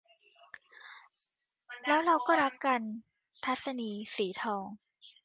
[1.87, 2.81] แล้วเราก็รักกัน-
[3.45, 4.65] ทัศนีย์ สีทอง